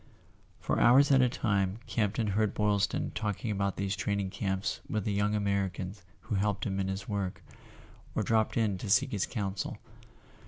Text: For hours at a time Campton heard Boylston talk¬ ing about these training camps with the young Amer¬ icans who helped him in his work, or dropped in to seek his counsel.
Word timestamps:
For 0.59 0.79
hours 0.79 1.11
at 1.11 1.21
a 1.21 1.29
time 1.29 1.77
Campton 1.85 2.29
heard 2.29 2.55
Boylston 2.55 3.11
talk¬ 3.13 3.45
ing 3.45 3.51
about 3.51 3.77
these 3.77 3.95
training 3.95 4.31
camps 4.31 4.79
with 4.89 5.03
the 5.05 5.13
young 5.13 5.33
Amer¬ 5.33 5.69
icans 5.69 6.01
who 6.21 6.33
helped 6.33 6.65
him 6.65 6.79
in 6.79 6.87
his 6.87 7.07
work, 7.07 7.43
or 8.15 8.23
dropped 8.23 8.57
in 8.57 8.79
to 8.79 8.89
seek 8.89 9.11
his 9.11 9.27
counsel. 9.27 9.77